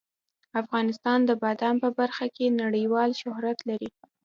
[0.61, 3.89] افغانستان د بادام په برخه کې نړیوال شهرت لري.